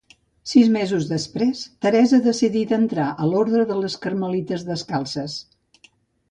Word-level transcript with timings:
Sis 0.51 0.69
mesos 0.75 1.03
després, 1.09 1.61
Teresa 1.85 2.19
decidí 2.29 2.63
d'entrar 2.71 3.11
a 3.11 3.29
l'Orde 3.33 3.63
de 3.73 3.79
les 3.83 3.99
Carmelites 4.07 4.65
Descalces. 4.71 5.37